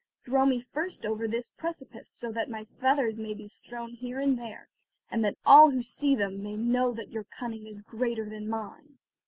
[0.25, 4.35] Throw me first over this precipice, so that my feathers may be strewn here and
[4.35, 4.67] there,
[5.11, 8.97] and that all who see them may know that your cunning is greater than mine."